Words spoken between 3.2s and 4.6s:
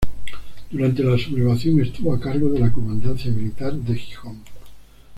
militar de Gijón.